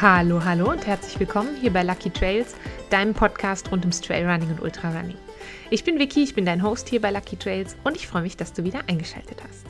[0.00, 2.56] Hallo, hallo und herzlich willkommen hier bei Lucky Trails,
[2.90, 5.16] deinem Podcast rund ums Trailrunning und Ultrarunning.
[5.70, 8.36] Ich bin Vicky, ich bin dein Host hier bei Lucky Trails und ich freue mich,
[8.36, 9.66] dass du wieder eingeschaltet hast.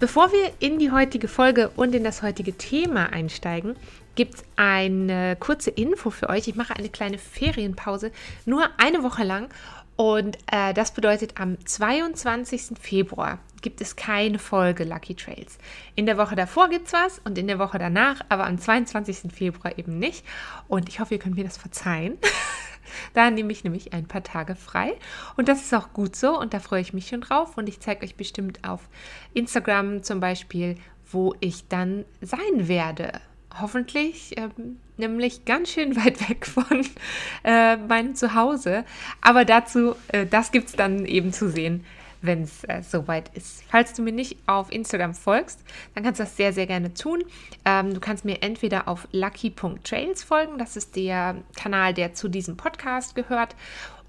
[0.00, 3.76] Bevor wir in die heutige Folge und in das heutige Thema einsteigen,
[4.16, 6.48] gibt es eine kurze Info für euch.
[6.48, 8.10] Ich mache eine kleine Ferienpause,
[8.44, 9.48] nur eine Woche lang
[9.96, 12.78] und äh, das bedeutet, am 22.
[12.80, 15.58] Februar gibt es keine Folge Lucky Trails.
[15.94, 19.32] In der Woche davor gibt es was und in der Woche danach, aber am 22.
[19.32, 20.24] Februar eben nicht.
[20.68, 22.18] Und ich hoffe, ihr könnt mir das verzeihen.
[23.14, 24.92] da nehme ich nämlich ein paar Tage frei.
[25.36, 27.56] Und das ist auch gut so und da freue ich mich schon drauf.
[27.56, 28.88] Und ich zeige euch bestimmt auf
[29.32, 30.76] Instagram zum Beispiel,
[31.10, 33.20] wo ich dann sein werde.
[33.60, 36.86] Hoffentlich, ähm, nämlich ganz schön weit weg von
[37.44, 38.84] äh, meinem Zuhause.
[39.20, 41.84] Aber dazu, äh, das gibt es dann eben zu sehen
[42.24, 43.64] wenn es äh, soweit ist.
[43.68, 45.60] Falls du mir nicht auf Instagram folgst,
[45.94, 47.22] dann kannst du das sehr, sehr gerne tun.
[47.64, 52.56] Ähm, du kannst mir entweder auf lucky.trails folgen, das ist der Kanal, der zu diesem
[52.56, 53.54] Podcast gehört,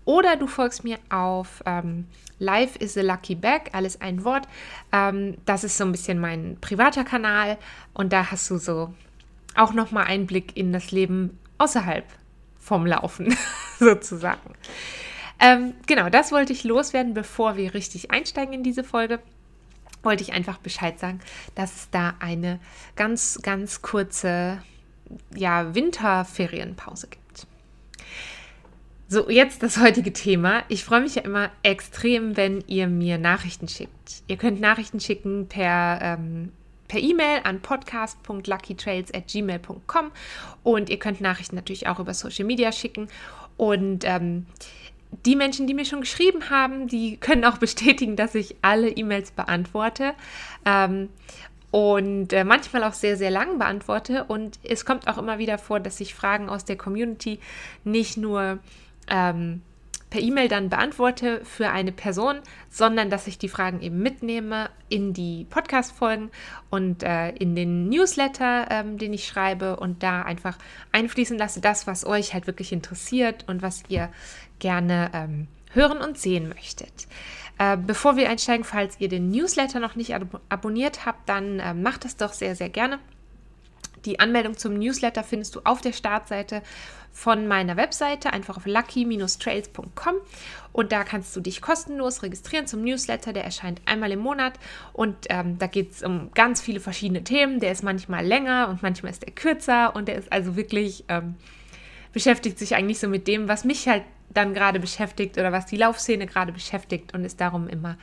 [0.06, 2.06] oder du folgst mir auf ähm,
[2.38, 4.48] Life is a Lucky Bag, alles ein Wort.
[4.92, 7.58] Ähm, das ist so ein bisschen mein privater Kanal
[7.94, 8.94] und da hast du so
[9.56, 12.06] auch nochmal Einblick in das Leben außerhalb
[12.60, 13.36] vom Laufen
[13.80, 14.54] sozusagen.
[15.40, 19.20] Ähm, genau, das wollte ich loswerden, bevor wir richtig einsteigen in diese Folge.
[20.04, 21.20] Wollte ich einfach Bescheid sagen,
[21.56, 22.60] dass es da eine
[22.96, 24.62] ganz, ganz kurze
[25.36, 27.48] ja, Winterferienpause gibt.
[29.08, 30.64] So, jetzt das heutige Thema.
[30.68, 34.24] Ich freue mich ja immer extrem, wenn ihr mir Nachrichten schickt.
[34.28, 36.52] Ihr könnt Nachrichten schicken per ähm,
[36.88, 40.12] per E-Mail an podcast.luckytrails@gmail.com
[40.64, 43.08] und ihr könnt Nachrichten natürlich auch über Social Media schicken
[43.58, 44.46] und ähm,
[45.26, 49.32] die Menschen, die mir schon geschrieben haben, die können auch bestätigen, dass ich alle E-Mails
[49.32, 50.14] beantworte.
[50.66, 51.10] Ähm,
[51.72, 54.24] und äh, manchmal auch sehr, sehr lang beantworte.
[54.24, 57.40] Und es kommt auch immer wieder vor, dass ich Fragen aus der Community
[57.84, 58.60] nicht nur
[59.10, 59.62] ähm,
[60.10, 62.40] per E-Mail dann beantworte für eine Person,
[62.70, 66.30] sondern dass ich die Fragen eben mitnehme in die Podcast-Folgen
[66.70, 70.58] und äh, in den Newsletter, ähm, den ich schreibe und da einfach
[70.92, 74.10] einfließen lasse, das, was euch halt wirklich interessiert und was ihr
[74.60, 77.08] gerne ähm, hören und sehen möchtet.
[77.58, 81.74] Äh, bevor wir einsteigen, falls ihr den Newsletter noch nicht ab abonniert habt, dann äh,
[81.74, 83.00] macht das doch sehr, sehr gerne.
[84.06, 86.62] Die Anmeldung zum Newsletter findest du auf der Startseite
[87.12, 90.16] von meiner Webseite, einfach auf lucky-trails.com
[90.76, 94.60] und da kannst du dich kostenlos registrieren zum Newsletter, der erscheint einmal im Monat.
[94.92, 97.62] Und ähm, da geht es um ganz viele verschiedene Themen.
[97.62, 99.96] Der ist manchmal länger und manchmal ist er kürzer.
[99.96, 101.36] Und der ist also wirklich, ähm,
[102.12, 105.78] beschäftigt sich eigentlich so mit dem, was mich halt dann gerade beschäftigt oder was die
[105.78, 107.98] Laufszene gerade beschäftigt und ist darum immer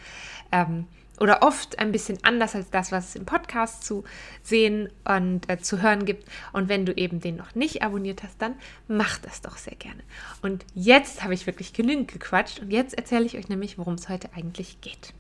[0.51, 0.87] ähm,
[1.23, 4.03] oder oft ein bisschen anders als das, was es im Podcast zu
[4.43, 6.29] sehen und äh, zu hören gibt.
[6.53, 8.57] Und wenn du eben den noch nicht abonniert hast, dann
[8.89, 10.03] mach das doch sehr gerne.
[10.43, 14.09] Und jetzt habe ich wirklich genügend gequatscht und jetzt erzähle ich euch nämlich, worum es
[14.09, 15.15] heute eigentlich geht.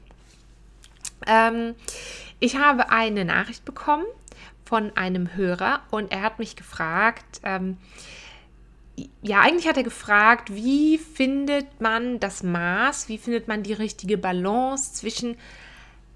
[1.24, 1.76] Ähm,
[2.40, 4.06] ich habe eine Nachricht bekommen
[4.64, 7.76] von einem Hörer und er hat mich gefragt, ähm,
[9.22, 14.18] ja, eigentlich hat er gefragt, wie findet man das Maß, wie findet man die richtige
[14.18, 15.36] Balance zwischen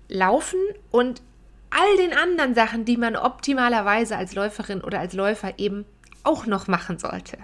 [0.08, 1.22] Laufen und
[1.70, 5.84] all den anderen Sachen, die man optimalerweise als Läuferin oder als Läufer eben
[6.22, 7.38] auch noch machen sollte.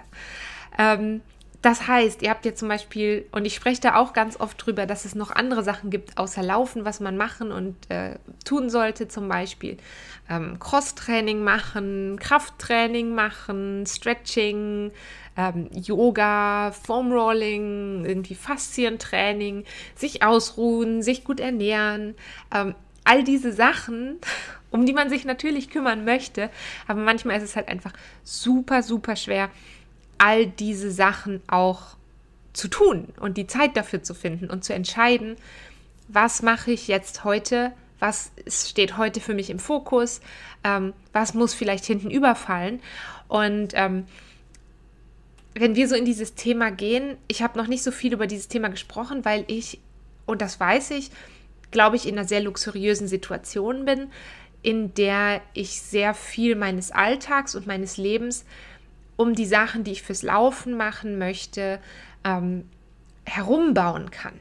[0.77, 1.21] Ähm,
[1.63, 4.85] das heißt, ihr habt jetzt zum Beispiel, und ich spreche da auch ganz oft drüber,
[4.85, 9.07] dass es noch andere Sachen gibt außer Laufen, was man machen und äh, tun sollte,
[9.07, 9.77] zum Beispiel
[10.29, 14.91] ähm, Cross-Training machen, Krafttraining machen, Stretching,
[15.37, 19.63] ähm, Yoga, Foam Rolling, irgendwie Faszientraining,
[19.95, 22.15] sich ausruhen, sich gut ernähren.
[22.53, 22.75] Ähm,
[23.05, 24.17] all diese Sachen,
[24.69, 26.49] um die man sich natürlich kümmern möchte,
[26.87, 27.93] aber manchmal ist es halt einfach
[28.25, 29.49] super, super schwer,
[30.17, 31.95] all diese Sachen auch
[32.53, 35.35] zu tun und die Zeit dafür zu finden und zu entscheiden,
[36.07, 40.21] was mache ich jetzt heute, was steht heute für mich im Fokus,
[40.63, 42.79] ähm, was muss vielleicht hinten überfallen.
[43.27, 44.05] Und ähm,
[45.55, 48.47] wenn wir so in dieses Thema gehen, ich habe noch nicht so viel über dieses
[48.47, 49.79] Thema gesprochen, weil ich,
[50.25, 51.11] und das weiß ich,
[51.71, 54.09] glaube ich, in einer sehr luxuriösen Situation bin,
[54.61, 58.45] in der ich sehr viel meines Alltags und meines Lebens
[59.15, 61.79] um die Sachen, die ich fürs Laufen machen möchte,
[62.23, 62.69] ähm,
[63.25, 64.33] herumbauen kann.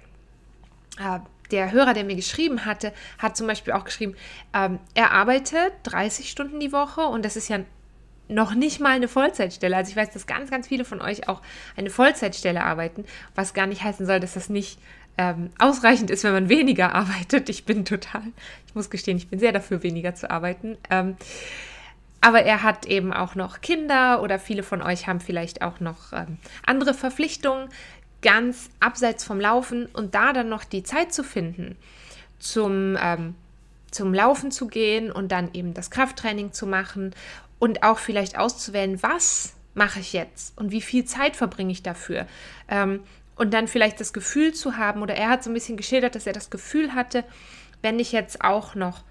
[0.98, 1.20] Äh,
[1.50, 4.14] der Hörer, der mir geschrieben hatte, hat zum Beispiel auch geschrieben,
[4.54, 7.60] ähm, er arbeitet 30 Stunden die Woche und das ist ja
[8.28, 9.76] noch nicht mal eine Vollzeitstelle.
[9.76, 11.42] Also ich weiß, dass ganz, ganz viele von euch auch
[11.76, 13.04] eine Vollzeitstelle arbeiten,
[13.34, 14.78] was gar nicht heißen soll, dass das nicht
[15.18, 17.48] ähm, ausreichend ist, wenn man weniger arbeitet.
[17.48, 18.22] Ich bin total,
[18.66, 20.78] ich muss gestehen, ich bin sehr dafür, weniger zu arbeiten.
[20.90, 21.16] Ähm,
[22.22, 26.12] aber er hat eben auch noch Kinder oder viele von euch haben vielleicht auch noch
[26.12, 27.68] ähm, andere Verpflichtungen,
[28.22, 31.76] ganz abseits vom Laufen und da dann noch die Zeit zu finden,
[32.38, 33.34] zum, ähm,
[33.90, 37.12] zum Laufen zu gehen und dann eben das Krafttraining zu machen
[37.58, 42.26] und auch vielleicht auszuwählen, was mache ich jetzt und wie viel Zeit verbringe ich dafür.
[42.68, 43.00] Ähm,
[43.34, 46.28] und dann vielleicht das Gefühl zu haben, oder er hat so ein bisschen geschildert, dass
[46.28, 47.24] er das Gefühl hatte,
[47.80, 49.02] wenn ich jetzt auch noch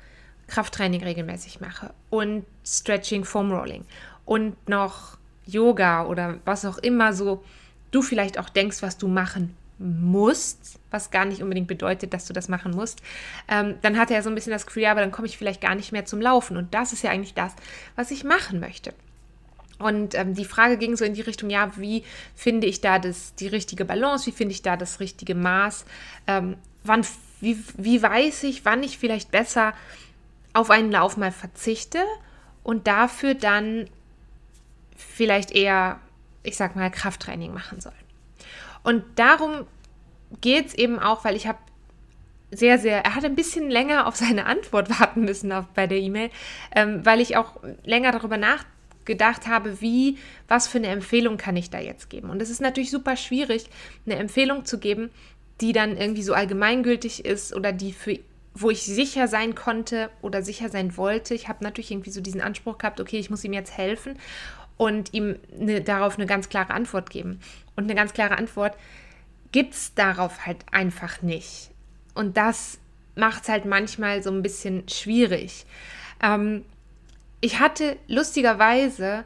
[0.51, 3.85] Krafttraining regelmäßig mache und Stretching, Foam Rolling
[4.25, 7.43] und noch Yoga oder was auch immer so
[7.91, 12.33] du vielleicht auch denkst, was du machen musst, was gar nicht unbedingt bedeutet, dass du
[12.33, 13.01] das machen musst,
[13.47, 15.61] ähm, dann hat er so ein bisschen das Gefühl, ja, aber dann komme ich vielleicht
[15.61, 16.57] gar nicht mehr zum Laufen.
[16.57, 17.53] Und das ist ja eigentlich das,
[17.95, 18.93] was ich machen möchte.
[19.79, 22.03] Und ähm, die Frage ging so in die Richtung, ja, wie
[22.35, 25.85] finde ich da das, die richtige Balance, wie finde ich da das richtige Maß,
[26.27, 27.03] ähm, wann,
[27.39, 29.73] wie, wie weiß ich, wann ich vielleicht besser
[30.53, 31.99] auf einen Lauf mal verzichte
[32.63, 33.89] und dafür dann
[34.95, 35.99] vielleicht eher,
[36.43, 37.93] ich sag mal, Krafttraining machen soll.
[38.83, 39.65] Und darum
[40.41, 41.59] geht es eben auch, weil ich habe
[42.51, 45.99] sehr, sehr, er hat ein bisschen länger auf seine Antwort warten müssen auf, bei der
[45.99, 46.29] E-Mail,
[46.75, 51.69] ähm, weil ich auch länger darüber nachgedacht habe, wie, was für eine Empfehlung kann ich
[51.69, 52.29] da jetzt geben.
[52.29, 53.65] Und es ist natürlich super schwierig,
[54.05, 55.11] eine Empfehlung zu geben,
[55.61, 58.19] die dann irgendwie so allgemeingültig ist oder die für
[58.53, 61.33] wo ich sicher sein konnte oder sicher sein wollte.
[61.33, 64.17] Ich habe natürlich irgendwie so diesen Anspruch gehabt, okay, ich muss ihm jetzt helfen
[64.77, 67.39] und ihm eine, darauf eine ganz klare Antwort geben.
[67.75, 68.75] Und eine ganz klare Antwort
[69.51, 71.71] gibt es darauf halt einfach nicht.
[72.13, 72.79] Und das
[73.15, 75.65] macht es halt manchmal so ein bisschen schwierig.
[76.21, 76.65] Ähm,
[77.39, 79.23] ich hatte lustigerweise,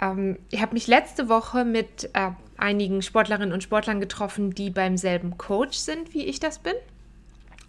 [0.00, 4.96] ähm, ich habe mich letzte Woche mit äh, einigen Sportlerinnen und Sportlern getroffen, die beim
[4.96, 6.74] selben Coach sind, wie ich das bin.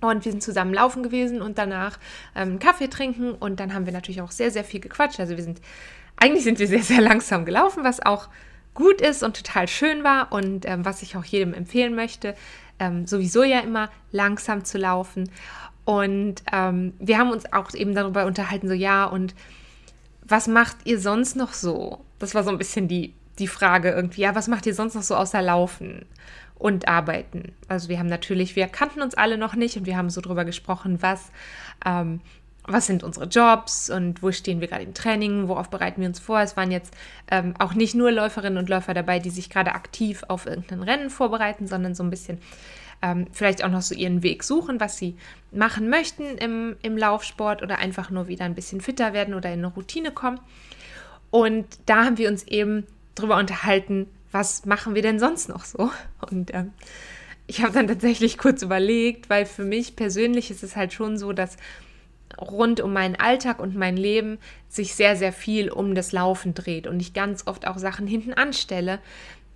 [0.09, 1.97] Und wir sind zusammen laufen gewesen und danach
[2.35, 3.33] ähm, Kaffee trinken.
[3.33, 5.19] Und dann haben wir natürlich auch sehr, sehr viel gequatscht.
[5.19, 5.61] Also wir sind,
[6.17, 8.29] eigentlich sind wir sehr, sehr langsam gelaufen, was auch
[8.73, 12.35] gut ist und total schön war und ähm, was ich auch jedem empfehlen möchte.
[12.79, 15.29] Ähm, sowieso ja immer langsam zu laufen.
[15.85, 19.35] Und ähm, wir haben uns auch eben darüber unterhalten, so ja, und
[20.25, 21.99] was macht ihr sonst noch so?
[22.19, 25.03] Das war so ein bisschen die, die Frage irgendwie, ja, was macht ihr sonst noch
[25.03, 26.05] so außer Laufen?
[26.55, 27.53] Und arbeiten.
[27.67, 30.45] Also wir haben natürlich, wir kannten uns alle noch nicht und wir haben so drüber
[30.45, 31.31] gesprochen, was,
[31.85, 32.21] ähm,
[32.65, 36.19] was sind unsere Jobs und wo stehen wir gerade im Training, worauf bereiten wir uns
[36.19, 36.39] vor.
[36.39, 36.93] Es waren jetzt
[37.29, 41.09] ähm, auch nicht nur Läuferinnen und Läufer dabei, die sich gerade aktiv auf irgendein Rennen
[41.09, 42.39] vorbereiten, sondern so ein bisschen
[43.01, 45.17] ähm, vielleicht auch noch so ihren Weg suchen, was sie
[45.51, 49.59] machen möchten im, im Laufsport oder einfach nur wieder ein bisschen fitter werden oder in
[49.59, 50.39] eine Routine kommen.
[51.29, 55.91] Und da haben wir uns eben drüber unterhalten, was machen wir denn sonst noch so?
[56.29, 56.71] Und ähm,
[57.47, 61.33] ich habe dann tatsächlich kurz überlegt, weil für mich persönlich ist es halt schon so,
[61.33, 61.57] dass
[62.39, 64.39] rund um meinen Alltag und mein Leben
[64.69, 68.33] sich sehr, sehr viel um das Laufen dreht und ich ganz oft auch Sachen hinten
[68.33, 68.99] anstelle,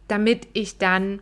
[0.07, 1.19] damit ich dann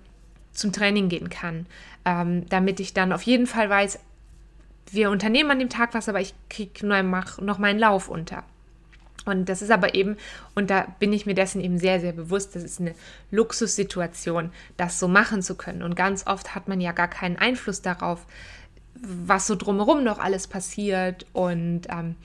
[0.52, 1.66] zum Training gehen kann,
[2.04, 4.00] ähm, damit ich dann auf jeden Fall weiß,
[4.92, 8.44] wir unternehmen an dem Tag was, aber ich kriege noch meinen Lauf unter.
[9.26, 10.18] Und das ist aber eben,
[10.54, 12.94] und da bin ich mir dessen eben sehr, sehr bewusst, das ist eine
[13.32, 15.82] Luxussituation, das so machen zu können.
[15.82, 18.26] Und ganz oft hat man ja gar keinen Einfluss darauf,
[18.96, 21.26] was so drumherum noch alles passiert.
[21.34, 22.16] Und ähm,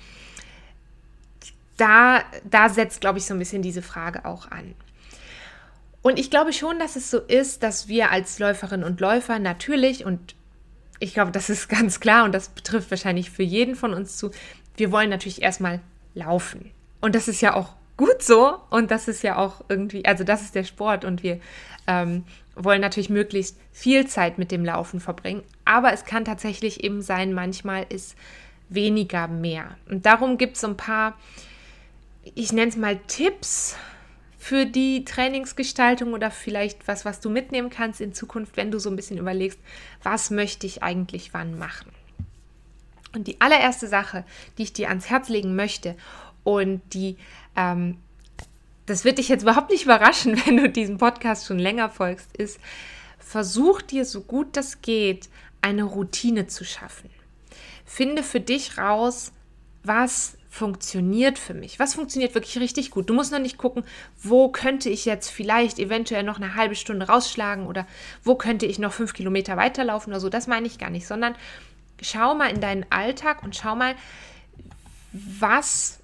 [1.77, 4.75] da, da setzt, glaube ich, so ein bisschen diese Frage auch an.
[6.03, 10.05] Und ich glaube schon, dass es so ist, dass wir als Läuferinnen und Läufer natürlich,
[10.05, 10.35] und
[10.99, 14.31] ich glaube, das ist ganz klar und das betrifft wahrscheinlich für jeden von uns zu,
[14.77, 15.81] wir wollen natürlich erstmal
[16.15, 16.71] laufen.
[17.01, 20.41] Und das ist ja auch gut so und das ist ja auch irgendwie, also das
[20.43, 21.39] ist der Sport und wir
[21.87, 25.43] ähm, wollen natürlich möglichst viel Zeit mit dem Laufen verbringen.
[25.65, 28.17] Aber es kann tatsächlich eben sein, manchmal ist
[28.71, 29.77] weniger mehr.
[29.89, 31.19] Und darum gibt es so ein paar,
[32.35, 33.77] ich nenne es mal Tipps
[34.39, 38.89] für die Trainingsgestaltung oder vielleicht was, was du mitnehmen kannst in Zukunft, wenn du so
[38.89, 39.59] ein bisschen überlegst,
[40.03, 41.93] was möchte ich eigentlich wann machen.
[43.13, 44.25] Und die allererste Sache,
[44.57, 45.97] die ich dir ans Herz legen möchte
[46.45, 47.17] und die,
[47.57, 47.97] ähm,
[48.87, 52.59] das wird dich jetzt überhaupt nicht überraschen, wenn du diesem Podcast schon länger folgst, ist,
[53.19, 55.29] versuch dir so gut das geht,
[55.61, 57.11] eine Routine zu schaffen.
[57.85, 59.33] Finde für dich raus,
[59.83, 61.79] was funktioniert für mich?
[61.79, 63.09] Was funktioniert wirklich richtig gut?
[63.09, 63.85] Du musst noch nicht gucken,
[64.21, 67.87] wo könnte ich jetzt vielleicht eventuell noch eine halbe Stunde rausschlagen oder
[68.25, 70.29] wo könnte ich noch fünf Kilometer weiterlaufen oder so.
[70.29, 71.37] Das meine ich gar nicht, sondern
[72.03, 73.95] schau mal in deinen Alltag und schau mal,
[75.13, 76.00] was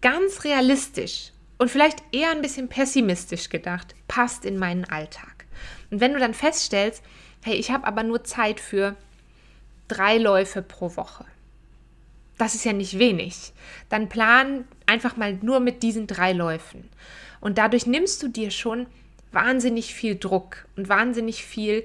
[0.00, 5.46] ganz realistisch und vielleicht eher ein bisschen pessimistisch gedacht, passt in meinen Alltag.
[5.90, 7.02] Und wenn du dann feststellst,
[7.42, 8.94] hey, ich habe aber nur Zeit für
[9.88, 11.24] drei Läufe pro Woche,
[12.36, 13.52] das ist ja nicht wenig.
[13.88, 16.88] Dann plan einfach mal nur mit diesen drei Läufen.
[17.40, 18.86] Und dadurch nimmst du dir schon
[19.32, 21.84] wahnsinnig viel Druck und wahnsinnig viel,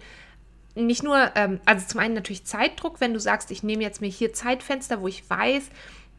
[0.75, 4.07] nicht nur, ähm, also zum einen natürlich Zeitdruck, wenn du sagst, ich nehme jetzt mir
[4.07, 5.69] hier Zeitfenster, wo ich weiß,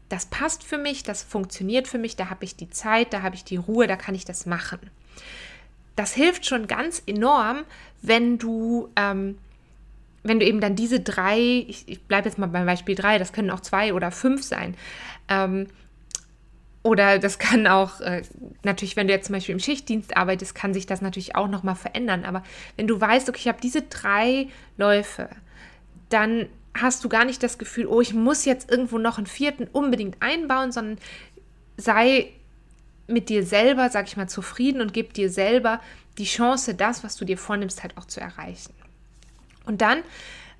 [0.09, 3.35] das passt für mich, das funktioniert für mich, da habe ich die Zeit, da habe
[3.35, 4.79] ich die Ruhe, da kann ich das machen.
[5.95, 7.63] Das hilft schon ganz enorm,
[8.01, 9.37] wenn du, ähm,
[10.23, 13.33] wenn du eben dann diese drei, ich, ich bleibe jetzt mal beim Beispiel drei, das
[13.33, 14.75] können auch zwei oder fünf sein,
[15.29, 15.67] ähm,
[16.85, 18.21] oder das kann auch, äh,
[18.61, 21.73] natürlich, wenn du jetzt zum Beispiel im Schichtdienst arbeitest, kann sich das natürlich auch nochmal
[21.73, 22.25] verändern.
[22.25, 22.43] Aber
[22.75, 25.29] wenn du weißt, okay, ich habe diese drei Läufe,
[26.09, 29.67] dann hast du gar nicht das Gefühl, oh, ich muss jetzt irgendwo noch einen vierten
[29.71, 30.97] unbedingt einbauen, sondern
[31.77, 32.31] sei
[33.07, 35.79] mit dir selber, sag ich mal, zufrieden und gib dir selber
[36.17, 38.73] die Chance, das, was du dir vornimmst, halt auch zu erreichen.
[39.65, 39.99] Und dann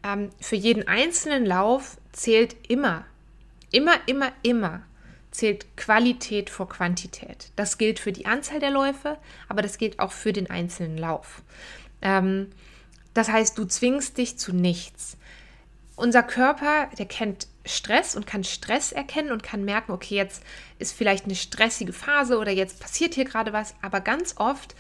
[0.04, 3.06] ähm, für jeden einzelnen Lauf zählt immer,
[3.72, 4.82] immer, immer, immer
[5.32, 7.52] zählt Qualität vor Quantität.
[7.58, 9.18] Das gilt für die Anzahl der Läufe,
[9.50, 11.42] aber das gilt auch für den einzelnen Lauf.
[12.02, 12.52] Ähm,
[13.14, 15.18] das heißt, du zwingst dich zu nichts.
[15.96, 20.44] Unser Körper, der kennt Stress und kann Stress erkennen und kann merken, okay, jetzt
[20.78, 24.76] ist vielleicht eine stressige Phase oder jetzt passiert hier gerade was, aber ganz oft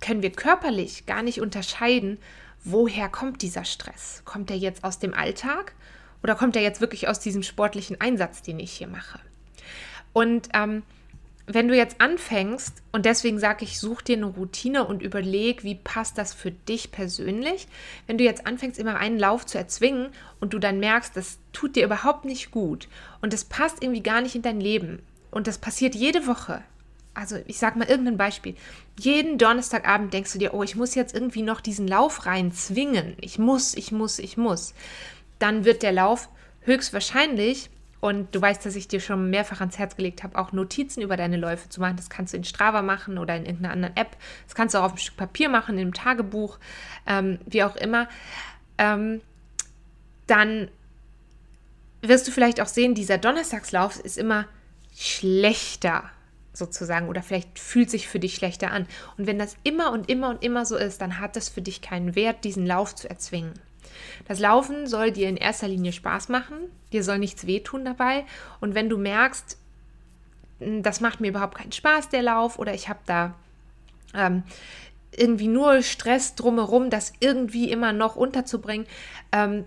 [0.00, 2.18] können wir körperlich gar nicht unterscheiden,
[2.64, 4.22] woher kommt dieser Stress?
[4.24, 5.74] Kommt er jetzt aus dem Alltag
[6.22, 9.20] oder kommt er jetzt wirklich aus diesem sportlichen Einsatz, den ich hier mache?
[10.12, 10.82] Und ähm,
[11.46, 15.74] wenn du jetzt anfängst, und deswegen sage ich, such dir eine Routine und überleg, wie
[15.74, 17.66] passt das für dich persönlich,
[18.06, 20.08] wenn du jetzt anfängst, immer einen Lauf zu erzwingen
[20.40, 22.88] und du dann merkst, das tut dir überhaupt nicht gut
[23.20, 26.62] und das passt irgendwie gar nicht in dein Leben und das passiert jede Woche.
[27.14, 28.54] Also ich sage mal irgendein Beispiel.
[28.98, 33.16] Jeden Donnerstagabend denkst du dir, oh, ich muss jetzt irgendwie noch diesen Lauf rein zwingen.
[33.20, 34.74] Ich muss, ich muss, ich muss.
[35.38, 36.28] Dann wird der Lauf
[36.62, 37.68] höchstwahrscheinlich
[38.02, 41.16] und du weißt, dass ich dir schon mehrfach ans Herz gelegt habe, auch Notizen über
[41.16, 41.94] deine Läufe zu machen.
[41.96, 44.16] Das kannst du in Strava machen oder in irgendeiner anderen App.
[44.44, 46.58] Das kannst du auch auf ein Stück Papier machen, in einem Tagebuch,
[47.06, 48.08] ähm, wie auch immer.
[48.76, 49.20] Ähm,
[50.26, 50.68] dann
[52.00, 54.46] wirst du vielleicht auch sehen, dieser Donnerstagslauf ist immer
[54.92, 56.02] schlechter
[56.52, 58.88] sozusagen oder vielleicht fühlt sich für dich schlechter an.
[59.16, 61.82] Und wenn das immer und immer und immer so ist, dann hat es für dich
[61.82, 63.52] keinen Wert, diesen Lauf zu erzwingen.
[64.26, 66.56] Das Laufen soll dir in erster Linie Spaß machen,
[66.92, 68.24] dir soll nichts wehtun dabei.
[68.60, 69.58] Und wenn du merkst,
[70.60, 73.34] hm, das macht mir überhaupt keinen Spaß, der Lauf, oder ich habe da
[74.14, 74.42] ähm,
[75.16, 78.86] irgendwie nur Stress drumherum, das irgendwie immer noch unterzubringen,
[79.32, 79.64] ähm,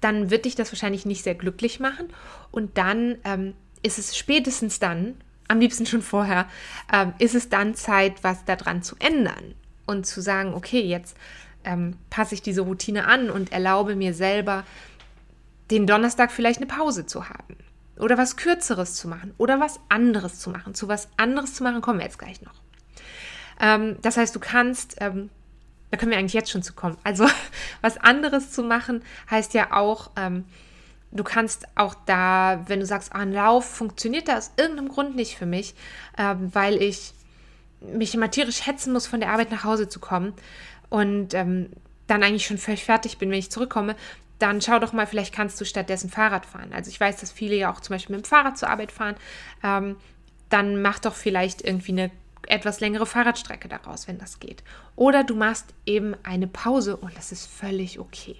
[0.00, 2.08] dann wird dich das wahrscheinlich nicht sehr glücklich machen.
[2.50, 5.14] Und dann ähm, ist es spätestens dann,
[5.48, 6.48] am liebsten schon vorher,
[6.92, 9.54] ähm, ist es dann Zeit, was daran zu ändern
[9.86, 11.16] und zu sagen, okay, jetzt
[11.64, 14.64] ähm, passe ich diese Routine an und erlaube mir selber,
[15.70, 17.56] den Donnerstag vielleicht eine Pause zu haben
[17.98, 20.74] oder was Kürzeres zu machen oder was anderes zu machen.
[20.74, 22.54] Zu was anderes zu machen kommen wir jetzt gleich noch.
[23.60, 25.30] Ähm, das heißt, du kannst, ähm,
[25.90, 26.96] da können wir eigentlich jetzt schon zu kommen.
[27.04, 27.26] Also
[27.80, 30.44] was anderes zu machen heißt ja auch, ähm,
[31.12, 35.14] du kannst auch da, wenn du sagst, ah, ein Lauf funktioniert da aus irgendeinem Grund
[35.14, 35.74] nicht für mich,
[36.18, 37.14] ähm, weil ich
[37.80, 40.34] mich immer tierisch hetzen muss, von der Arbeit nach Hause zu kommen,
[40.92, 41.70] und ähm,
[42.06, 43.96] dann eigentlich schon völlig fertig bin, wenn ich zurückkomme,
[44.38, 46.74] dann schau doch mal, vielleicht kannst du stattdessen Fahrrad fahren.
[46.74, 49.14] Also ich weiß, dass viele ja auch zum Beispiel mit dem Fahrrad zur Arbeit fahren.
[49.64, 49.96] Ähm,
[50.50, 52.10] dann mach doch vielleicht irgendwie eine
[52.46, 54.62] etwas längere Fahrradstrecke daraus, wenn das geht.
[54.94, 58.36] Oder du machst eben eine Pause und das ist völlig okay.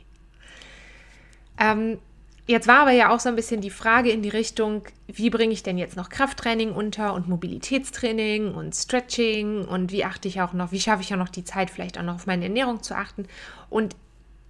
[1.59, 2.01] Ähm,
[2.47, 5.53] Jetzt war aber ja auch so ein bisschen die Frage in die Richtung, wie bringe
[5.53, 10.53] ich denn jetzt noch Krafttraining unter und Mobilitätstraining und Stretching und wie achte ich auch
[10.53, 12.97] noch, wie schaffe ich auch noch die Zeit, vielleicht auch noch auf meine Ernährung zu
[12.97, 13.29] achten.
[13.71, 13.95] Und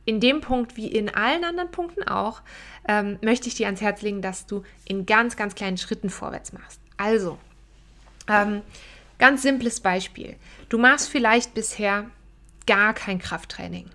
[0.07, 2.41] in dem Punkt, wie in allen anderen Punkten auch,
[2.89, 6.55] ähm, möchte ich dir ans Herz legen, dass du in ganz, ganz kleinen Schritten vorwärts
[6.55, 6.81] machst.
[6.97, 7.39] Also,
[8.27, 8.63] ähm,
[9.19, 10.37] ganz simples Beispiel.
[10.71, 12.07] Du machst vielleicht bisher
[12.67, 13.91] gar kein Krafttraining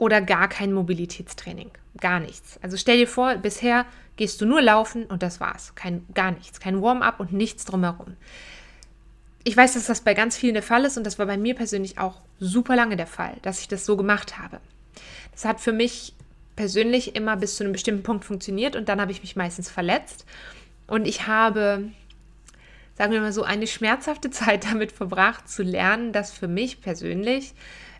[0.00, 1.70] oder gar kein Mobilitätstraining.
[2.00, 2.58] Gar nichts.
[2.62, 3.84] Also stell dir vor, bisher
[4.16, 5.74] gehst du nur laufen und das war's.
[5.74, 6.58] Kein, gar nichts.
[6.58, 8.16] Kein Warm-up und nichts drumherum.
[9.44, 11.54] Ich weiß, dass das bei ganz vielen der Fall ist und das war bei mir
[11.54, 14.60] persönlich auch super lange der Fall, dass ich das so gemacht habe.
[15.32, 16.14] Das hat für mich
[16.56, 20.24] persönlich immer bis zu einem bestimmten Punkt funktioniert und dann habe ich mich meistens verletzt.
[20.86, 21.90] Und ich habe,
[22.96, 27.52] sagen wir mal so, eine schmerzhafte Zeit damit verbracht, zu lernen, dass für mich persönlich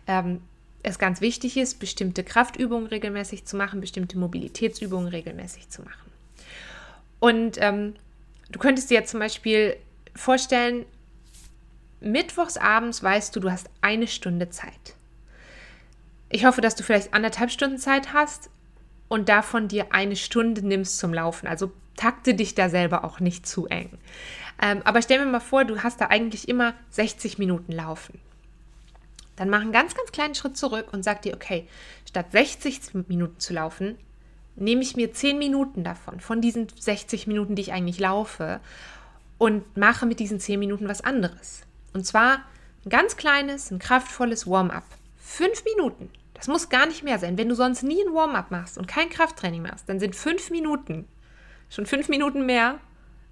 [0.07, 0.41] ähm,
[0.83, 6.11] es ganz wichtig ist, bestimmte Kraftübungen regelmäßig zu machen, bestimmte Mobilitätsübungen regelmäßig zu machen.
[7.19, 7.95] Und ähm,
[8.49, 9.77] du könntest dir jetzt zum Beispiel
[10.15, 10.85] vorstellen,
[11.99, 14.95] mittwochs abends weißt du, du hast eine Stunde Zeit.
[16.29, 18.49] Ich hoffe, dass du vielleicht anderthalb Stunden Zeit hast.
[19.07, 21.45] und davon dir eine Stunde nimmst zum Laufen.
[21.45, 23.89] Also takte dich da selber auch nicht zu eng.
[24.61, 28.19] Ähm, aber stell mir mal vor, du hast da eigentlich immer 60 Minuten laufen.
[29.41, 31.67] Dann mach einen ganz, ganz kleinen Schritt zurück und sag dir, okay,
[32.07, 33.97] statt 60 Minuten zu laufen,
[34.55, 38.59] nehme ich mir 10 Minuten davon, von diesen 60 Minuten, die ich eigentlich laufe,
[39.39, 41.63] und mache mit diesen 10 Minuten was anderes.
[41.91, 42.43] Und zwar
[42.85, 44.85] ein ganz kleines, ein kraftvolles Warm-up.
[45.17, 46.11] Fünf Minuten.
[46.35, 47.39] Das muss gar nicht mehr sein.
[47.39, 51.07] Wenn du sonst nie ein Warm-up machst und kein Krafttraining machst, dann sind fünf Minuten
[51.71, 52.79] schon fünf Minuten mehr,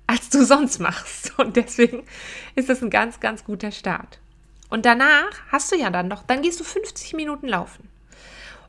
[0.07, 1.37] als du sonst machst.
[1.37, 2.07] Und deswegen
[2.55, 4.19] ist das ein ganz, ganz guter Start.
[4.69, 7.89] Und danach hast du ja dann noch, dann gehst du 50 Minuten laufen.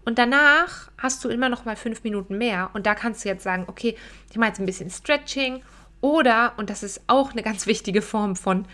[0.05, 2.71] Und danach hast du immer noch mal fünf Minuten mehr.
[2.73, 3.97] Und da kannst du jetzt sagen, okay,
[4.31, 5.63] ich mache jetzt ein bisschen Stretching.
[6.01, 8.67] Oder, und das ist auch eine ganz wichtige Form von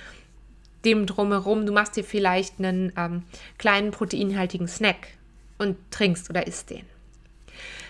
[0.85, 3.25] dem drumherum, du machst dir vielleicht einen ähm,
[3.59, 5.09] kleinen proteinhaltigen Snack
[5.59, 6.87] und trinkst oder isst den.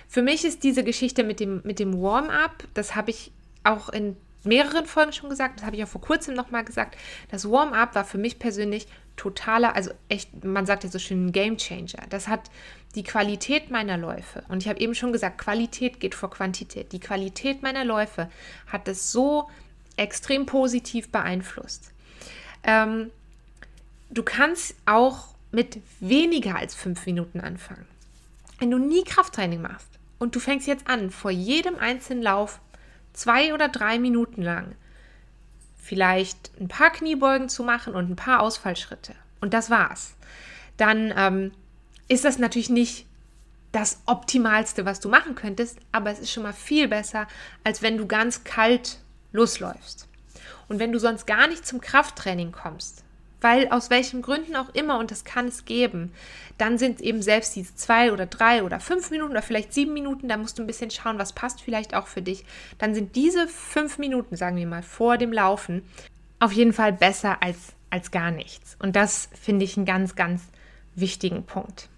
[0.09, 3.33] Für mich ist diese Geschichte mit dem, mit dem Warm-up, das habe ich
[3.65, 6.97] auch in mehreren Folgen schon gesagt, das habe ich auch vor kurzem nochmal gesagt,
[7.31, 8.87] das Warm-up war für mich persönlich
[9.17, 12.07] totaler, also echt, man sagt ja so schön, ein Game Changer.
[12.11, 12.51] Das hat
[12.95, 16.93] die Qualität meiner Läufe, und ich habe eben schon gesagt, Qualität geht vor Quantität.
[16.93, 18.31] Die Qualität meiner Läufe
[18.67, 19.49] hat es so
[19.97, 21.93] extrem positiv beeinflusst.
[22.63, 23.11] Ähm,
[24.11, 27.87] du kannst auch mit weniger als fünf Minuten anfangen.
[28.59, 32.61] Wenn du nie Krafttraining machst und du fängst jetzt an, vor jedem einzelnen Lauf
[33.13, 34.75] zwei oder drei Minuten lang
[35.87, 40.17] vielleicht ein paar Kniebeugen zu machen und ein paar Ausfallschritte und das war's,
[40.77, 41.53] dann ähm,
[42.09, 43.07] ist das natürlich nicht
[43.73, 47.29] das Optimalste, was du machen könntest, aber es ist schon mal viel besser,
[47.63, 48.99] als wenn du ganz kalt
[49.33, 50.09] losläufst.
[50.69, 53.05] Und wenn du sonst gar nicht zum Krafttraining kommst,
[53.47, 56.13] weil aus welchen Gründen auch immer, und das kann es geben,
[56.59, 60.27] dann sind eben selbst diese zwei oder drei oder fünf Minuten oder vielleicht sieben Minuten,
[60.27, 62.45] da musst du ein bisschen schauen, was passt vielleicht auch für dich.
[62.79, 65.83] Dann sind diese fünf Minuten, sagen wir mal, vor dem Laufen
[66.41, 68.77] auf jeden Fall besser als, als gar nichts.
[68.81, 70.43] Und das finde ich einen ganz, ganz
[70.97, 71.89] wichtigen Punkt.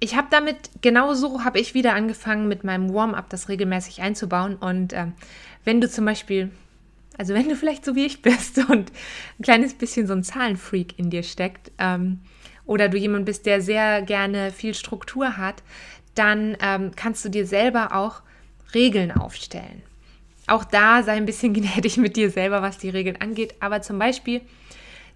[0.00, 4.56] Ich habe damit, genau so habe ich wieder angefangen mit meinem Warm-up, das regelmäßig einzubauen.
[4.56, 5.06] Und äh,
[5.64, 6.50] wenn du zum Beispiel
[7.20, 8.90] also wenn du vielleicht so wie ich bist und
[9.38, 12.20] ein kleines bisschen so ein Zahlenfreak in dir steckt ähm,
[12.64, 15.62] oder du jemand bist, der sehr gerne viel Struktur hat,
[16.14, 18.22] dann ähm, kannst du dir selber auch
[18.72, 19.82] Regeln aufstellen.
[20.46, 23.54] Auch da sei ein bisschen gnädig mit dir selber, was die Regeln angeht.
[23.60, 24.40] Aber zum Beispiel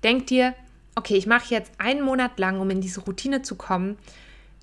[0.03, 0.53] denk dir,
[0.97, 3.97] okay, ich mache jetzt einen Monat lang, um in diese Routine zu kommen,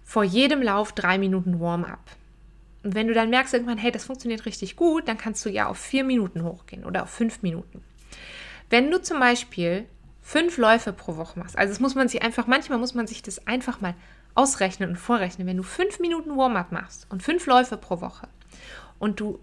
[0.05, 2.03] vor jedem Lauf drei Minuten Warm-up.
[2.83, 5.67] Und wenn du dann merkst irgendwann, hey, das funktioniert richtig gut, dann kannst du ja
[5.67, 7.83] auf vier Minuten hochgehen oder auf fünf Minuten.
[8.69, 9.85] Wenn du zum Beispiel
[10.21, 13.21] fünf Läufe pro Woche machst, also das muss man sich einfach, manchmal muss man sich
[13.21, 13.93] das einfach mal
[14.33, 15.47] ausrechnen und vorrechnen.
[15.47, 18.27] Wenn du fünf Minuten Warm-up machst und fünf Läufe pro Woche
[18.97, 19.39] und du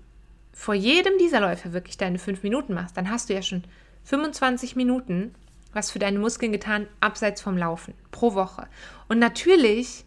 [0.52, 3.62] vor jedem dieser Läufe wirklich deine fünf Minuten machst, dann hast du ja schon
[4.04, 5.34] 25 Minuten
[5.72, 8.66] was für deine Muskeln getan, abseits vom Laufen pro Woche.
[9.08, 10.04] Und natürlich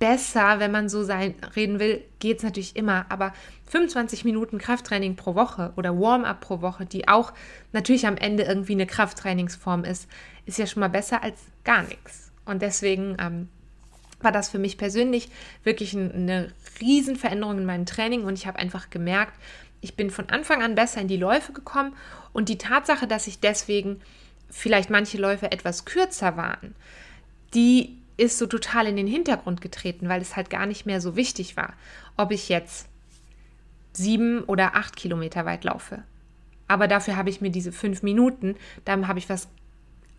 [0.00, 3.06] besser, wenn man so sein, reden will, geht es natürlich immer.
[3.10, 3.32] Aber
[3.66, 7.32] 25 Minuten Krafttraining pro Woche oder Warm-up pro Woche, die auch
[7.72, 10.08] natürlich am Ende irgendwie eine Krafttrainingsform ist,
[10.46, 12.32] ist ja schon mal besser als gar nichts.
[12.46, 13.48] Und deswegen ähm,
[14.20, 15.28] war das für mich persönlich
[15.64, 19.34] wirklich ein, eine Riesenveränderung in meinem Training und ich habe einfach gemerkt,
[19.82, 21.94] ich bin von Anfang an besser in die Läufe gekommen
[22.32, 24.00] und die Tatsache, dass ich deswegen
[24.50, 26.74] vielleicht manche Läufe etwas kürzer waren,
[27.54, 31.16] die ist so total in den Hintergrund getreten, weil es halt gar nicht mehr so
[31.16, 31.72] wichtig war,
[32.18, 32.86] ob ich jetzt
[33.94, 36.02] sieben oder acht Kilometer weit laufe.
[36.68, 39.48] Aber dafür habe ich mir diese fünf Minuten, dann habe ich was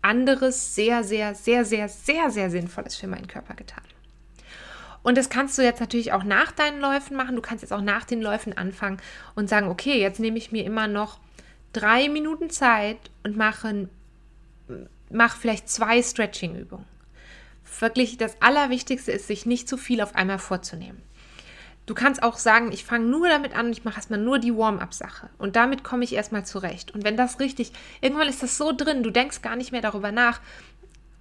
[0.02, 3.84] anderes, sehr, sehr, sehr, sehr, sehr, sehr Sinnvolles für meinen Körper getan.
[5.04, 7.36] Und das kannst du jetzt natürlich auch nach deinen Läufen machen.
[7.36, 9.00] Du kannst jetzt auch nach den Läufen anfangen
[9.36, 11.20] und sagen, okay, jetzt nehme ich mir immer noch
[11.72, 13.88] drei Minuten Zeit und mache,
[15.08, 16.91] mache vielleicht zwei Stretching-Übungen
[17.80, 21.02] wirklich das Allerwichtigste ist, sich nicht zu viel auf einmal vorzunehmen.
[21.86, 24.56] Du kannst auch sagen, ich fange nur damit an und ich mache erstmal nur die
[24.56, 25.30] Warm-up-Sache.
[25.38, 26.92] Und damit komme ich erstmal zurecht.
[26.92, 30.12] Und wenn das richtig, irgendwann ist das so drin, du denkst gar nicht mehr darüber
[30.12, 30.40] nach,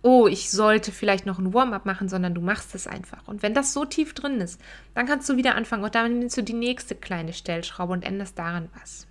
[0.04, 3.28] oh, ich sollte vielleicht noch ein Warm-up machen, sondern du machst es einfach.
[3.28, 4.60] Und wenn das so tief drin ist,
[4.94, 8.38] dann kannst du wieder anfangen und dann nimmst du die nächste kleine Stellschraube und änderst
[8.38, 9.08] daran was.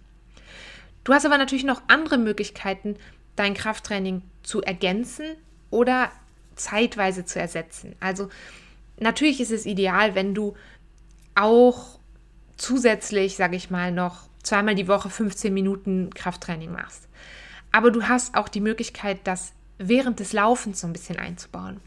[1.03, 2.97] Du hast aber natürlich noch andere Möglichkeiten,
[3.37, 5.25] dein Krafttraining zu ergänzen
[5.71, 6.11] oder
[6.63, 7.95] zeitweise zu ersetzen.
[8.01, 8.29] Also
[8.99, 10.55] natürlich ist es ideal, wenn du
[11.35, 11.99] auch
[12.57, 17.09] zusätzlich, sage ich mal, noch zweimal die Woche 15 Minuten Krafttraining machst.
[17.73, 21.81] Aber du hast auch die Möglichkeit, das während des Laufens so ein bisschen einzubauen.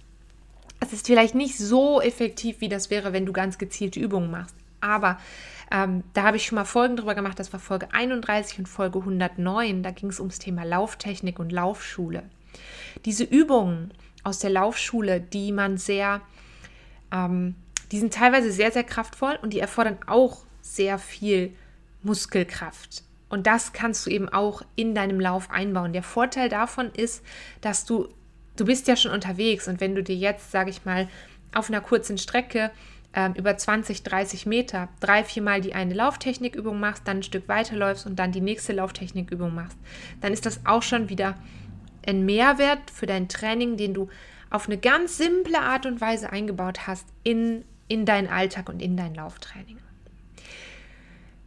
[0.80, 4.56] es ist vielleicht nicht so effektiv, wie das wäre, wenn du ganz gezielte Übungen machst.
[4.82, 5.18] Aber
[5.72, 7.40] ähm, da habe ich schon mal Folgen drüber gemacht.
[7.40, 9.82] Das war Folge 31 und Folge 109.
[9.82, 12.24] Da ging es ums Thema Lauftechnik und Laufschule.
[13.06, 13.92] Diese Übungen
[14.24, 16.22] aus der Laufschule, die man sehr,
[17.12, 17.56] ähm,
[17.92, 21.54] die sind teilweise sehr, sehr kraftvoll und die erfordern auch sehr viel
[22.02, 23.04] Muskelkraft.
[23.30, 25.94] Und das kannst du eben auch in deinem Lauf einbauen.
[25.94, 27.24] Der Vorteil davon ist,
[27.62, 28.08] dass du,
[28.56, 31.08] du bist ja schon unterwegs und wenn du dir jetzt, sage ich mal,
[31.54, 32.72] auf einer kurzen Strecke
[33.14, 38.06] äh, über 20, 30 Meter drei, viermal die eine Lauftechnikübung machst, dann ein Stück weiterläufst
[38.06, 39.78] und dann die nächste Lauftechnikübung machst,
[40.22, 41.36] dann ist das auch schon wieder
[42.08, 44.10] ein Mehrwert für dein Training, den du
[44.50, 48.96] auf eine ganz simple Art und Weise eingebaut hast in, in deinen Alltag und in
[48.96, 49.78] dein Lauftraining.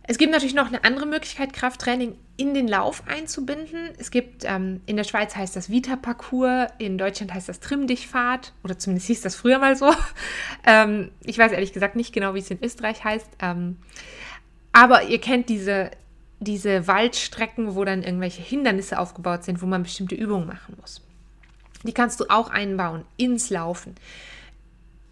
[0.08, 3.90] Es gibt natürlich noch eine andere Möglichkeit, Krafttraining in den Lauf einzubinden.
[3.98, 8.78] Es gibt, ähm, in der Schweiz heißt das Vita-Parcours, in Deutschland heißt das Trimm-Dich-Fahrt oder
[8.78, 9.92] zumindest hieß das früher mal so.
[10.66, 13.28] ähm, ich weiß ehrlich gesagt nicht genau, wie es in Österreich heißt.
[13.40, 13.78] Ähm,
[14.72, 15.90] aber ihr kennt diese,
[16.40, 21.03] diese Waldstrecken, wo dann irgendwelche Hindernisse aufgebaut sind, wo man bestimmte Übungen machen muss.
[21.85, 23.94] Die kannst du auch einbauen ins Laufen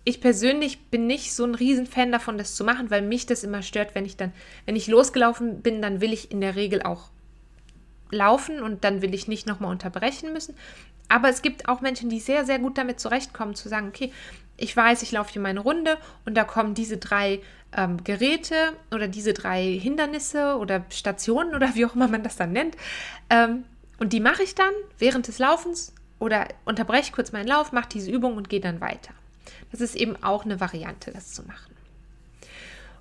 [0.04, 3.62] ich persönlich bin nicht so ein Riesenfan davon, das zu machen, weil mich das immer
[3.62, 4.32] stört, wenn ich dann,
[4.66, 7.08] wenn ich losgelaufen bin, dann will ich in der Regel auch
[8.10, 10.54] laufen und dann will ich nicht nochmal unterbrechen müssen.
[11.08, 14.12] Aber es gibt auch Menschen, die sehr, sehr gut damit zurechtkommen, zu sagen, okay,
[14.56, 17.40] ich weiß, ich laufe hier meine Runde und da kommen diese drei
[17.76, 22.52] ähm, Geräte oder diese drei Hindernisse oder Stationen oder wie auch immer man das dann
[22.52, 22.76] nennt.
[23.30, 23.64] Ähm,
[23.98, 28.10] und die mache ich dann während des Laufens oder unterbreche kurz meinen Lauf, mache diese
[28.10, 29.12] Übung und gehe dann weiter.
[29.70, 31.74] Das ist eben auch eine Variante, das zu machen.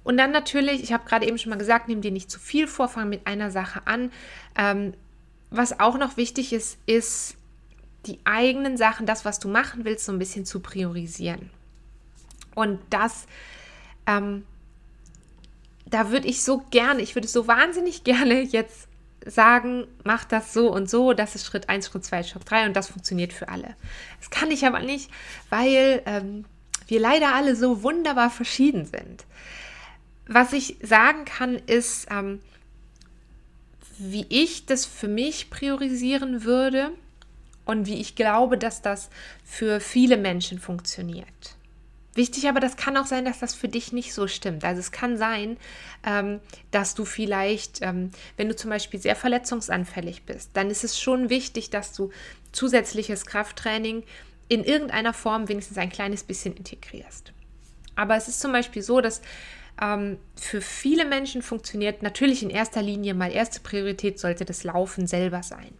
[0.03, 2.67] Und dann natürlich, ich habe gerade eben schon mal gesagt, nimm dir nicht zu viel
[2.67, 4.11] vor, fang mit einer Sache an.
[4.57, 4.93] Ähm,
[5.49, 7.37] was auch noch wichtig ist, ist
[8.05, 11.49] die eigenen Sachen, das, was du machen willst, so ein bisschen zu priorisieren.
[12.55, 13.27] Und das,
[14.05, 14.43] ähm,
[15.93, 18.87] da würde ich so gerne, ich würde so wahnsinnig gerne jetzt
[19.25, 22.73] sagen, mach das so und so, das ist Schritt 1, Schritt 2, Schritt 3 und
[22.75, 23.75] das funktioniert für alle.
[24.19, 25.11] Das kann ich aber nicht,
[25.49, 26.45] weil ähm,
[26.87, 29.25] wir leider alle so wunderbar verschieden sind.
[30.27, 32.39] Was ich sagen kann, ist, ähm,
[33.97, 36.91] wie ich das für mich priorisieren würde
[37.65, 39.09] und wie ich glaube, dass das
[39.45, 41.55] für viele Menschen funktioniert.
[42.15, 44.63] Wichtig aber, das kann auch sein, dass das für dich nicht so stimmt.
[44.63, 45.57] Also es kann sein,
[46.05, 50.99] ähm, dass du vielleicht, ähm, wenn du zum Beispiel sehr verletzungsanfällig bist, dann ist es
[50.99, 52.11] schon wichtig, dass du
[52.51, 54.03] zusätzliches Krafttraining
[54.47, 57.33] in irgendeiner Form wenigstens ein kleines bisschen integrierst.
[57.95, 59.21] Aber es ist zum Beispiel so, dass
[59.81, 65.07] ähm, für viele Menschen funktioniert natürlich in erster Linie mal erste Priorität sollte das Laufen
[65.07, 65.73] selber sein.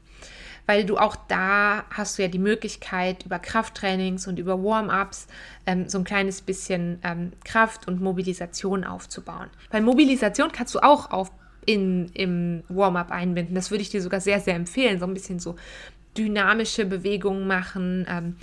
[0.65, 5.27] Weil du auch da hast du ja die Möglichkeit, über Krafttrainings und über Warm-ups
[5.65, 9.49] ähm, so ein kleines bisschen ähm, Kraft und Mobilisation aufzubauen.
[9.71, 11.31] Weil Mobilisation kannst du auch auf,
[11.65, 13.55] in, im Warm-up einbinden.
[13.55, 14.99] Das würde ich dir sogar sehr, sehr empfehlen.
[14.99, 15.55] So ein bisschen so
[16.17, 18.35] dynamische Bewegungen machen, ähm,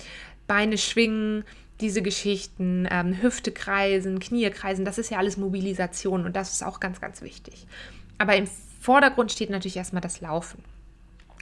[0.46, 1.44] Beine schwingen,
[1.80, 6.62] diese Geschichten, ähm, Hüfte kreisen, Knie kreisen, das ist ja alles Mobilisation und das ist
[6.64, 7.66] auch ganz, ganz wichtig.
[8.18, 8.46] Aber im
[8.80, 10.62] Vordergrund steht natürlich erstmal das Laufen.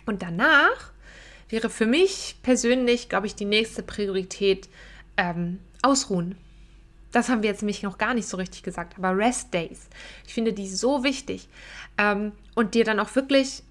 [0.08, 0.90] Und danach
[1.50, 4.68] wäre für mich persönlich, glaube ich, die nächste Priorität
[5.18, 6.36] ähm, Ausruhen.
[7.12, 9.88] Das haben wir jetzt nämlich noch gar nicht so richtig gesagt, aber Rest Days.
[10.26, 11.48] Ich finde die so wichtig.
[11.98, 13.62] Ähm, und dir dann auch wirklich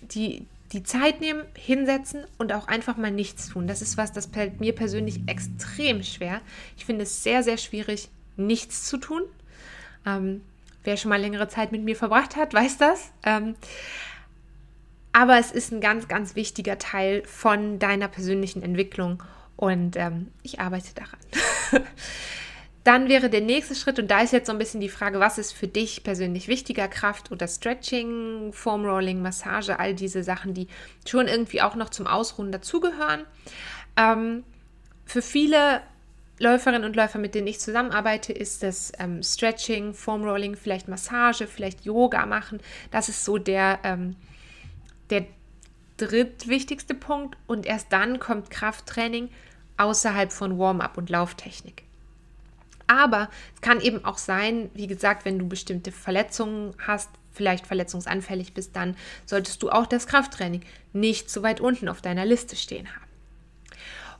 [0.00, 3.68] die, die Zeit nehmen, hinsetzen und auch einfach mal nichts tun.
[3.68, 6.40] Das ist was, das fällt mir persönlich extrem schwer.
[6.76, 9.22] Ich finde es sehr, sehr schwierig, nichts zu tun.
[10.04, 10.40] Ähm,
[10.82, 13.12] wer schon mal längere Zeit mit mir verbracht hat, weiß das.
[13.22, 13.54] Ähm,
[15.12, 19.22] aber es ist ein ganz, ganz wichtiger Teil von deiner persönlichen Entwicklung
[19.56, 21.84] und ähm, ich arbeite daran.
[22.84, 25.36] Dann wäre der nächste Schritt, und da ist jetzt so ein bisschen die Frage, was
[25.36, 30.68] ist für dich persönlich wichtiger, Kraft oder Stretching, Foam Rolling, Massage, all diese Sachen, die
[31.06, 33.26] schon irgendwie auch noch zum Ausruhen dazugehören.
[33.96, 34.44] Ähm,
[35.04, 35.82] für viele
[36.38, 41.46] Läuferinnen und Läufer, mit denen ich zusammenarbeite, ist das ähm, Stretching, Foam Rolling, vielleicht Massage,
[41.46, 42.60] vielleicht Yoga machen.
[42.90, 44.16] Das ist so der, ähm,
[45.10, 45.26] der
[45.96, 47.36] drittwichtigste Punkt.
[47.46, 49.30] Und erst dann kommt Krafttraining
[49.76, 51.84] außerhalb von Warm-up und Lauftechnik.
[52.86, 58.54] Aber es kann eben auch sein, wie gesagt, wenn du bestimmte Verletzungen hast, vielleicht verletzungsanfällig
[58.54, 62.88] bist, dann solltest du auch das Krafttraining nicht so weit unten auf deiner Liste stehen
[62.88, 63.04] haben.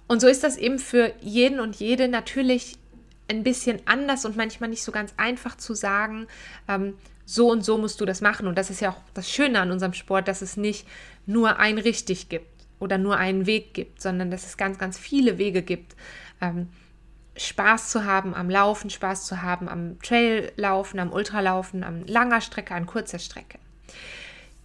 [0.07, 2.79] Und so ist das eben für jeden und jede natürlich
[3.29, 6.27] ein bisschen anders und manchmal nicht so ganz einfach zu sagen,
[6.69, 6.95] ähm,
[7.31, 8.47] so und so musst du das machen.
[8.47, 10.89] Und das ist ja auch das Schöne an unserem Sport, dass es nicht
[11.27, 15.37] nur ein richtig gibt oder nur einen Weg gibt, sondern dass es ganz, ganz viele
[15.37, 15.95] Wege gibt,
[16.41, 16.69] ähm,
[17.37, 22.75] Spaß zu haben am Laufen, Spaß zu haben am Traillaufen, am Ultralaufen, am langer Strecke,
[22.75, 23.59] an kurzer Strecke.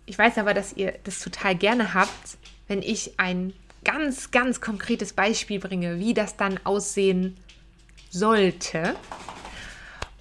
[0.05, 2.37] Ich weiß aber, dass ihr das total gerne habt,
[2.69, 3.51] wenn ich ein
[3.83, 7.35] ganz, ganz konkretes Beispiel bringe, wie das dann aussehen
[8.09, 8.95] sollte.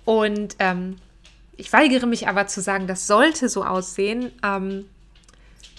[0.04, 0.96] Und ähm,
[1.56, 4.32] ich weigere mich aber zu sagen, das sollte so aussehen.
[4.42, 4.88] Ähm,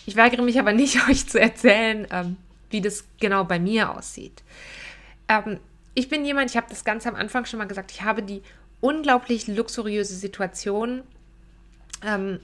[0.05, 2.37] ich weigere mich aber nicht, euch zu erzählen, ähm,
[2.69, 4.43] wie das genau bei mir aussieht.
[5.27, 5.59] Ähm,
[5.95, 8.41] ich bin jemand, ich habe das ganz am Anfang schon mal gesagt, ich habe die
[8.81, 11.03] unglaublich luxuriöse Situation,
[12.03, 12.39] ähm,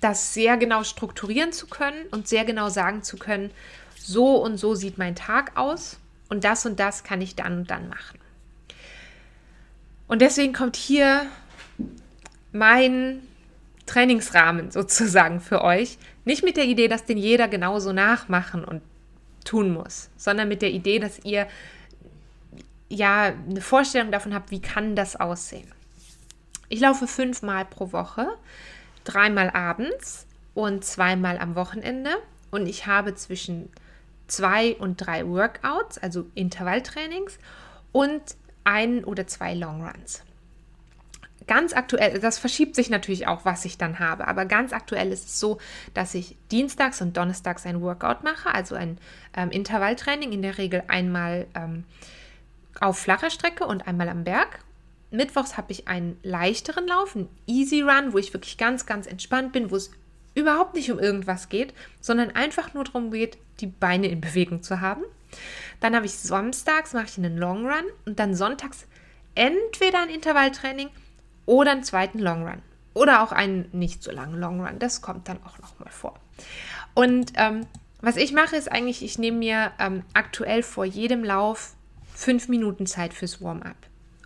[0.00, 3.52] das sehr genau strukturieren zu können und sehr genau sagen zu können,
[3.96, 5.98] so und so sieht mein Tag aus
[6.28, 8.18] und das und das kann ich dann und dann machen.
[10.08, 11.26] Und deswegen kommt hier
[12.52, 13.22] mein
[13.86, 15.98] Trainingsrahmen sozusagen für euch.
[16.24, 18.82] Nicht mit der Idee, dass den jeder genauso nachmachen und
[19.44, 21.48] tun muss, sondern mit der Idee, dass ihr
[22.88, 25.68] ja eine Vorstellung davon habt, wie kann das aussehen.
[26.68, 28.28] Ich laufe fünfmal pro Woche,
[29.04, 32.10] dreimal abends und zweimal am Wochenende
[32.50, 33.70] und ich habe zwischen
[34.26, 37.38] zwei und drei Workouts, also Intervalltrainings
[37.92, 38.22] und
[38.64, 40.22] ein oder zwei Longruns.
[41.46, 45.26] Ganz aktuell, das verschiebt sich natürlich auch, was ich dann habe, aber ganz aktuell ist
[45.26, 45.58] es so,
[45.94, 48.98] dass ich dienstags und donnerstags ein Workout mache, also ein
[49.36, 51.84] ähm, Intervalltraining, in der Regel einmal ähm,
[52.80, 54.60] auf flacher Strecke und einmal am Berg.
[55.10, 59.52] Mittwochs habe ich einen leichteren Lauf, einen Easy Run, wo ich wirklich ganz, ganz entspannt
[59.52, 59.90] bin, wo es
[60.34, 64.80] überhaupt nicht um irgendwas geht, sondern einfach nur darum geht, die Beine in Bewegung zu
[64.80, 65.02] haben.
[65.80, 68.86] Dann habe ich samstags mache ich einen Long Run und dann sonntags
[69.34, 70.88] entweder ein Intervalltraining
[71.46, 72.62] oder einen zweiten Long Run
[72.94, 74.78] oder auch einen nicht so langen Long Run.
[74.78, 76.14] Das kommt dann auch noch mal vor.
[76.94, 77.66] Und ähm,
[78.00, 81.74] was ich mache, ist eigentlich, ich nehme mir ähm, aktuell vor jedem Lauf
[82.14, 83.76] fünf Minuten Zeit fürs Warm-up.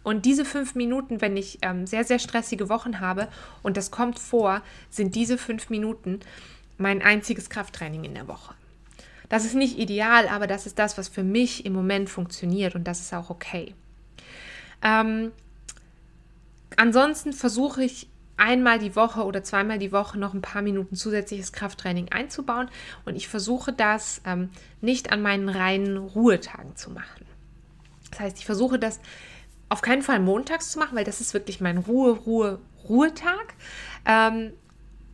[0.03, 3.29] Und diese fünf Minuten, wenn ich ähm, sehr, sehr stressige Wochen habe
[3.63, 6.21] und das kommt vor, sind diese fünf Minuten
[6.79, 8.55] mein einziges Krafttraining in der Woche.
[9.29, 12.85] Das ist nicht ideal, aber das ist das, was für mich im Moment funktioniert und
[12.85, 13.75] das ist auch okay.
[14.83, 15.33] Ähm,
[16.77, 21.53] ansonsten versuche ich einmal die Woche oder zweimal die Woche noch ein paar Minuten zusätzliches
[21.53, 22.69] Krafttraining einzubauen
[23.05, 27.27] und ich versuche das ähm, nicht an meinen reinen Ruhetagen zu machen.
[28.11, 29.01] Das heißt, ich versuche das
[29.69, 33.55] auf keinen Fall montags zu machen, weil das ist wirklich mein Ruhe, Ruhe, Ruhetag.
[34.05, 34.53] Ähm,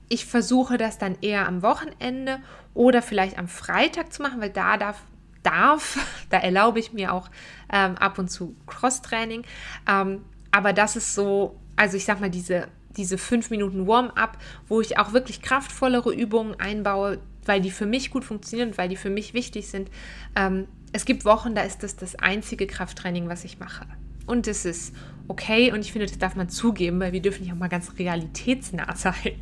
[0.09, 2.39] ich versuche das dann eher am Wochenende
[2.75, 5.03] oder vielleicht am Freitag zu machen, weil da darf,
[5.43, 5.99] darf
[6.31, 7.31] da erlaube ich mir auch
[7.73, 9.45] ähm, ab und zu Cross-Training.
[9.89, 14.39] Ähm, aber das ist so, also ich sag mal, diese, diese fünf Minuten Warm-up,
[14.69, 18.89] wo ich auch wirklich kraftvollere Übungen einbaue, weil die für mich gut funktionieren und weil
[18.89, 19.91] die für mich wichtig sind.
[20.37, 23.87] Ähm, es gibt Wochen, da ist das das einzige Krafttraining, was ich mache.
[24.27, 24.95] Und es ist
[25.27, 27.93] okay und ich finde, das darf man zugeben, weil wir dürfen nicht auch mal ganz
[27.99, 29.35] realitätsnah sein.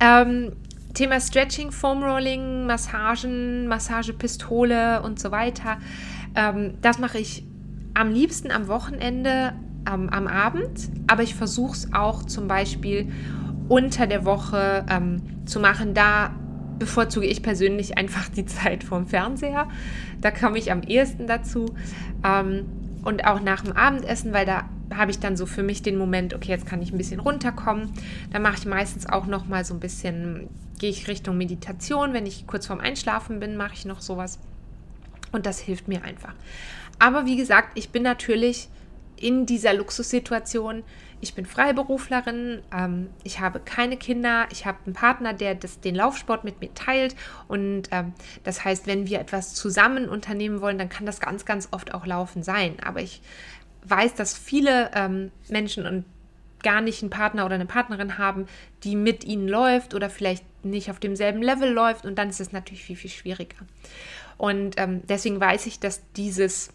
[0.00, 0.52] Ähm,
[0.94, 5.78] Thema Stretching, Foam Rolling, Massagen, Massagepistole und so weiter.
[6.34, 7.44] Ähm, das mache ich
[7.94, 9.54] am liebsten am Wochenende,
[9.86, 13.10] ähm, am Abend, aber ich versuche es auch zum Beispiel
[13.68, 15.94] unter der Woche ähm, zu machen.
[15.94, 16.34] Da
[16.78, 19.68] bevorzuge ich persönlich einfach die Zeit vorm Fernseher.
[20.20, 21.66] Da komme ich am ehesten dazu.
[22.24, 22.66] Ähm,
[23.02, 26.34] und auch nach dem Abendessen, weil da habe ich dann so für mich den Moment,
[26.34, 27.92] okay, jetzt kann ich ein bisschen runterkommen.
[28.32, 32.12] Da mache ich meistens auch noch mal so ein bisschen, gehe ich Richtung Meditation.
[32.12, 34.38] Wenn ich kurz vorm Einschlafen bin, mache ich noch sowas.
[35.32, 36.34] Und das hilft mir einfach.
[36.98, 38.68] Aber wie gesagt, ich bin natürlich
[39.20, 40.82] in dieser Luxussituation,
[41.20, 45.94] ich bin Freiberuflerin, ähm, ich habe keine Kinder, ich habe einen Partner, der das, den
[45.94, 47.14] Laufsport mit mir teilt.
[47.46, 51.68] Und ähm, das heißt, wenn wir etwas zusammen unternehmen wollen, dann kann das ganz, ganz
[51.70, 52.76] oft auch Laufen sein.
[52.84, 53.20] Aber ich
[53.84, 56.04] weiß, dass viele ähm, Menschen und
[56.62, 58.46] gar nicht einen Partner oder eine Partnerin haben,
[58.84, 62.52] die mit ihnen läuft oder vielleicht nicht auf demselben Level läuft und dann ist es
[62.52, 63.56] natürlich viel, viel schwieriger.
[64.36, 66.70] Und ähm, deswegen weiß ich, dass dieses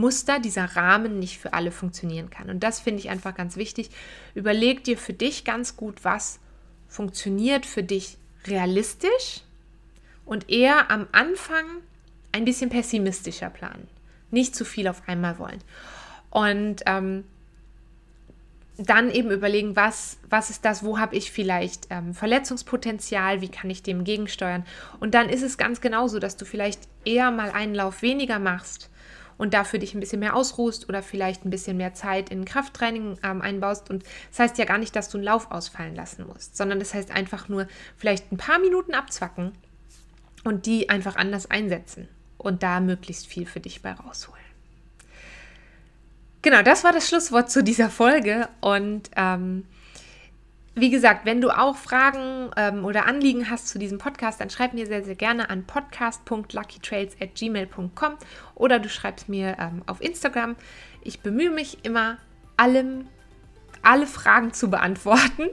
[0.00, 2.50] Muster, dieser Rahmen nicht für alle funktionieren kann.
[2.50, 3.90] Und das finde ich einfach ganz wichtig.
[4.34, 6.40] Überleg dir für dich ganz gut, was
[6.88, 9.42] funktioniert für dich realistisch
[10.24, 11.64] und eher am Anfang
[12.32, 13.88] ein bisschen pessimistischer planen.
[14.30, 15.62] Nicht zu viel auf einmal wollen.
[16.30, 17.24] Und ähm,
[18.78, 23.68] dann eben überlegen, was, was ist das, wo habe ich vielleicht ähm, Verletzungspotenzial, wie kann
[23.68, 24.64] ich dem gegensteuern.
[24.98, 28.90] Und dann ist es ganz genauso, dass du vielleicht eher mal einen Lauf weniger machst
[29.42, 33.18] und dafür dich ein bisschen mehr ausruhst oder vielleicht ein bisschen mehr Zeit in Krafttraining
[33.24, 33.90] ähm, einbaust.
[33.90, 36.94] Und das heißt ja gar nicht, dass du einen Lauf ausfallen lassen musst, sondern das
[36.94, 39.50] heißt einfach nur vielleicht ein paar Minuten abzwacken
[40.44, 42.06] und die einfach anders einsetzen
[42.38, 44.38] und da möglichst viel für dich bei rausholen.
[46.40, 48.48] genau, das war das Schlusswort zu dieser Folge.
[48.60, 49.64] Und ähm,
[50.74, 54.72] wie gesagt, wenn du auch Fragen ähm, oder Anliegen hast zu diesem Podcast, dann schreib
[54.72, 58.12] mir sehr, sehr gerne an podcast.luckytrails.gmail.com
[58.54, 60.56] oder du schreibst mir ähm, auf Instagram.
[61.02, 62.16] Ich bemühe mich immer,
[62.56, 63.08] allem,
[63.82, 65.50] alle Fragen zu beantworten.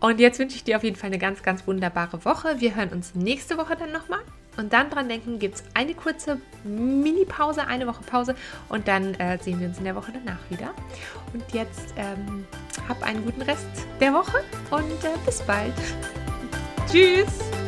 [0.00, 2.60] Und jetzt wünsche ich dir auf jeden Fall eine ganz, ganz wunderbare Woche.
[2.60, 4.20] Wir hören uns nächste Woche dann nochmal.
[4.56, 8.34] Und dann dran denken, gibt es eine kurze Mini-Pause, eine Woche Pause
[8.68, 10.74] und dann äh, sehen wir uns in der Woche danach wieder.
[11.32, 12.46] Und jetzt ähm,
[12.88, 13.66] hab einen guten Rest
[14.00, 14.38] der Woche
[14.70, 15.74] und äh, bis bald.
[16.90, 17.65] Tschüss!